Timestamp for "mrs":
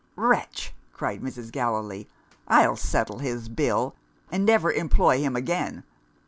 1.21-1.51